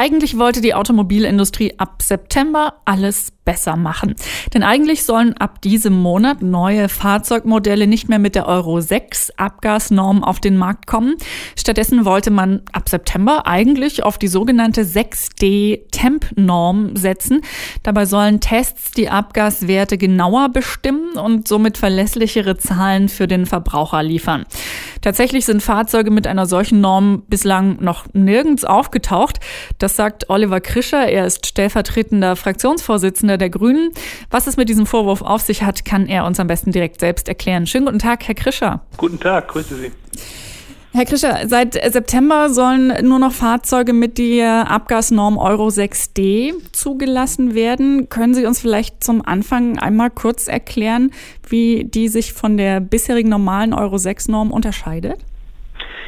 [0.00, 4.14] Eigentlich wollte die Automobilindustrie ab September alles besser machen.
[4.54, 10.24] Denn eigentlich sollen ab diesem Monat neue Fahrzeugmodelle nicht mehr mit der Euro 6 Abgasnorm
[10.24, 11.16] auf den Markt kommen.
[11.54, 17.42] Stattdessen wollte man ab September eigentlich auf die sogenannte 6D Temp-Norm setzen.
[17.82, 24.46] Dabei sollen Tests die Abgaswerte genauer bestimmen und somit verlässlichere Zahlen für den Verbraucher liefern.
[25.00, 29.40] Tatsächlich sind Fahrzeuge mit einer solchen Norm bislang noch nirgends aufgetaucht.
[29.78, 31.08] Das sagt Oliver Krischer.
[31.08, 33.90] Er ist stellvertretender Fraktionsvorsitzender der Grünen.
[34.30, 37.28] Was es mit diesem Vorwurf auf sich hat, kann er uns am besten direkt selbst
[37.28, 37.66] erklären.
[37.66, 38.82] Schönen guten Tag, Herr Krischer.
[38.96, 39.92] Guten Tag, grüße Sie.
[40.92, 48.08] Herr Krischer, seit September sollen nur noch Fahrzeuge mit der Abgasnorm Euro 6D zugelassen werden.
[48.08, 51.12] Können Sie uns vielleicht zum Anfang einmal kurz erklären,
[51.48, 55.20] wie die sich von der bisherigen normalen Euro 6 Norm unterscheidet?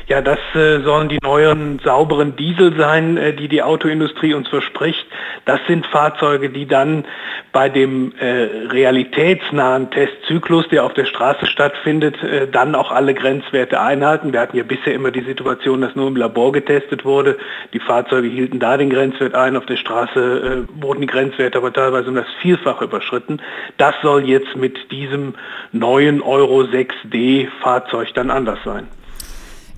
[0.08, 5.06] Ja, das äh, sollen die neuen sauberen Diesel sein, äh, die die Autoindustrie uns verspricht.
[5.44, 7.04] Das sind Fahrzeuge, die dann
[7.52, 13.80] bei dem äh, realitätsnahen Testzyklus, der auf der Straße stattfindet, äh, dann auch alle Grenzwerte
[13.80, 14.32] einhalten.
[14.32, 17.38] Wir hatten ja bisher immer die Situation, dass nur im Labor getestet wurde.
[17.72, 21.72] Die Fahrzeuge hielten da den Grenzwert ein, auf der Straße äh, wurden die Grenzwerte aber
[21.72, 23.40] teilweise um das Vielfache überschritten.
[23.76, 25.34] Das soll jetzt mit diesem
[25.70, 28.88] neuen Euro 6D Fahrzeug dann anders sein.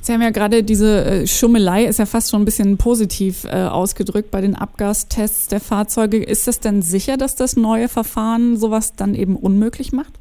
[0.05, 3.63] Sie haben ja gerade diese äh, Schummelei, ist ja fast schon ein bisschen positiv äh,
[3.63, 6.23] ausgedrückt bei den Abgastests der Fahrzeuge.
[6.23, 10.13] Ist es denn sicher, dass das neue Verfahren sowas dann eben unmöglich macht?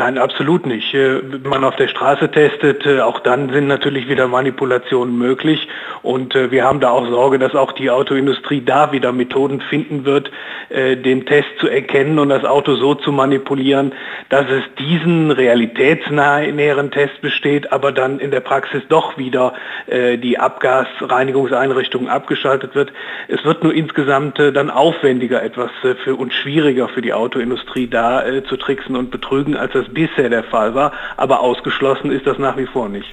[0.00, 0.94] Nein, absolut nicht.
[0.94, 5.66] Äh, wenn man auf der Straße testet, äh, auch dann sind natürlich wieder Manipulationen möglich.
[6.02, 10.04] Und äh, wir haben da auch Sorge, dass auch die Autoindustrie da wieder Methoden finden
[10.04, 10.30] wird,
[10.70, 13.94] den Test zu erkennen und das Auto so zu manipulieren,
[14.28, 19.54] dass es diesen realitätsnäheren Test besteht, aber dann in der Praxis doch wieder
[19.90, 22.92] die Abgasreinigungseinrichtung abgeschaltet wird.
[23.28, 25.70] Es wird nur insgesamt dann aufwendiger etwas
[26.04, 30.44] für und schwieriger für die Autoindustrie da zu tricksen und betrügen, als das bisher der
[30.44, 33.08] Fall war, aber ausgeschlossen ist das nach wie vor nicht.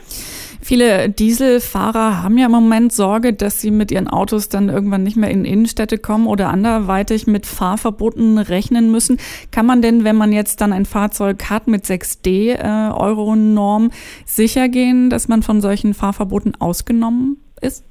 [0.65, 5.15] Viele Dieselfahrer haben ja im Moment Sorge, dass sie mit ihren Autos dann irgendwann nicht
[5.15, 9.19] mehr in Innenstädte kommen oder anderweitig mit Fahrverboten rechnen müssen.
[9.51, 13.89] Kann man denn, wenn man jetzt dann ein Fahrzeug hat mit 6D äh,
[14.25, 17.83] sicher gehen, dass man von solchen Fahrverboten ausgenommen ist?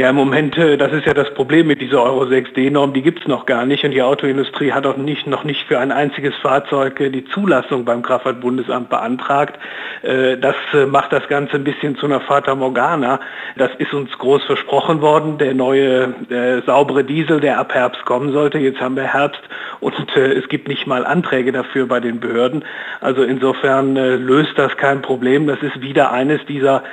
[0.00, 3.20] Ja, im Moment, äh, das ist ja das Problem mit dieser Euro 6D-Norm, die gibt
[3.20, 6.34] es noch gar nicht und die Autoindustrie hat auch nicht, noch nicht für ein einziges
[6.36, 9.58] Fahrzeug äh, die Zulassung beim Kraftfahrtbundesamt beantragt.
[10.00, 10.54] Äh, das
[10.86, 13.20] macht das Ganze ein bisschen zu einer Fata Morgana.
[13.58, 18.32] Das ist uns groß versprochen worden, der neue äh, saubere Diesel, der ab Herbst kommen
[18.32, 18.56] sollte.
[18.56, 19.42] Jetzt haben wir Herbst
[19.80, 22.64] und es gibt nicht mal Anträge dafür bei den Behörden.
[23.02, 25.46] Also insofern löst das kein Problem.
[25.46, 26.84] Das ist wieder eines dieser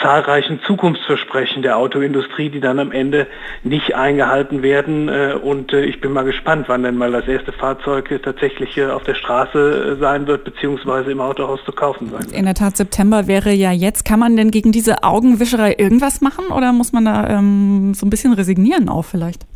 [0.00, 3.26] zahlreichen Zukunftsversprechen der Autoindustrie, die dann am Ende
[3.62, 5.08] nicht eingehalten werden.
[5.08, 9.04] Äh, und äh, ich bin mal gespannt, wann denn mal das erste Fahrzeug tatsächlich auf
[9.04, 12.26] der Straße äh, sein wird, beziehungsweise im Autohaus zu kaufen sein.
[12.32, 14.04] In der Tat, September wäre ja jetzt.
[14.04, 18.10] Kann man denn gegen diese Augenwischerei irgendwas machen oder muss man da ähm, so ein
[18.10, 19.46] bisschen resignieren auch vielleicht?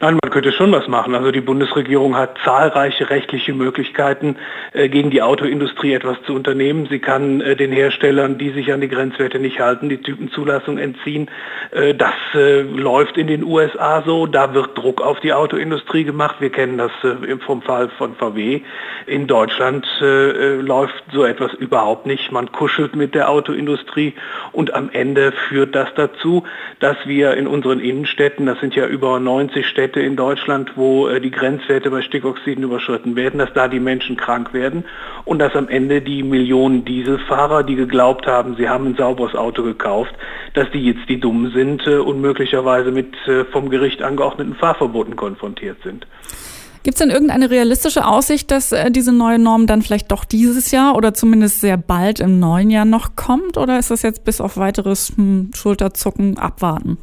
[0.00, 1.14] Nein, man könnte schon was machen.
[1.14, 4.36] Also die Bundesregierung hat zahlreiche rechtliche Möglichkeiten,
[4.72, 6.86] äh, gegen die Autoindustrie etwas zu unternehmen.
[6.90, 11.30] Sie kann äh, den Herstellern, die sich an die Grenzwerte nicht halten, die Typenzulassung entziehen.
[11.70, 14.26] Äh, das läuft in den USA so.
[14.26, 16.36] Da wird Druck auf die Autoindustrie gemacht.
[16.40, 16.90] Wir kennen das
[17.46, 18.60] vom Fall von VW.
[19.06, 22.32] In Deutschland läuft so etwas überhaupt nicht.
[22.32, 24.14] Man kuschelt mit der Autoindustrie
[24.52, 26.44] und am Ende führt das dazu,
[26.80, 31.20] dass wir in unseren Innenstädten, das sind ja über 90 Städte, in Deutschland, wo äh,
[31.20, 34.84] die Grenzwerte bei Stickoxiden überschritten werden, dass da die Menschen krank werden
[35.26, 39.62] und dass am Ende die Millionen Dieselfahrer, die geglaubt haben, sie haben ein sauberes Auto
[39.62, 40.14] gekauft,
[40.54, 45.14] dass die jetzt die Dummen sind äh, und möglicherweise mit äh, vom Gericht angeordneten Fahrverboten
[45.14, 46.06] konfrontiert sind.
[46.82, 50.94] Gibt es denn irgendeine realistische Aussicht, dass diese neue Norm dann vielleicht doch dieses Jahr
[50.94, 53.58] oder zumindest sehr bald im neuen Jahr noch kommt?
[53.58, 56.96] Oder ist das jetzt bis auf weiteres hm, Schulterzucken abwarten?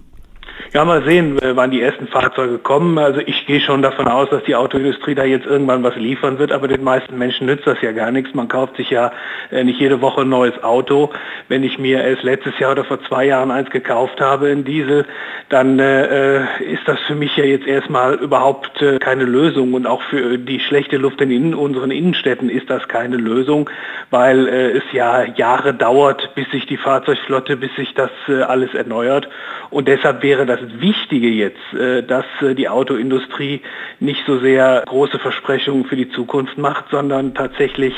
[0.74, 2.98] Ja, mal sehen, äh, wann die ersten Fahrzeuge kommen.
[2.98, 6.52] Also ich gehe schon davon aus, dass die Autoindustrie da jetzt irgendwann was liefern wird,
[6.52, 8.34] aber den meisten Menschen nützt das ja gar nichts.
[8.34, 9.12] Man kauft sich ja
[9.52, 11.12] äh, nicht jede Woche ein neues Auto.
[11.48, 15.06] Wenn ich mir erst letztes Jahr oder vor zwei Jahren eins gekauft habe, in Diesel,
[15.50, 19.86] dann äh, äh, ist das für mich ja jetzt erstmal überhaupt äh, keine Lösung und
[19.86, 23.70] auch für die schlechte Luft in innen, unseren Innenstädten ist das keine Lösung,
[24.10, 28.10] weil äh, es ja Jahre dauert, bis sich die Fahrzeugflotte, bis sich das
[28.48, 29.28] alles erneuert
[29.74, 31.60] und deshalb wäre wäre das Wichtige jetzt,
[32.08, 32.26] dass
[32.58, 33.62] die Autoindustrie
[34.00, 37.94] nicht so sehr große Versprechungen für die Zukunft macht, sondern tatsächlich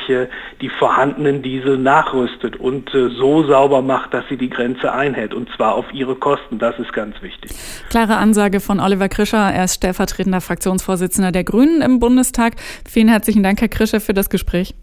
[0.61, 5.75] die vorhandenen Diesel nachrüstet und so sauber macht, dass sie die Grenze einhält und zwar
[5.75, 6.59] auf ihre Kosten.
[6.59, 7.51] Das ist ganz wichtig.
[7.89, 9.37] Klare Ansage von Oliver Krischer.
[9.37, 12.55] Er ist stellvertretender Fraktionsvorsitzender der Grünen im Bundestag.
[12.87, 14.75] Vielen herzlichen Dank, Herr Krischer, für das Gespräch.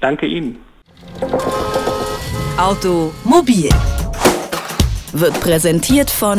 [0.00, 0.58] Danke Ihnen.
[2.56, 3.68] Automobil
[5.12, 6.38] wird präsentiert von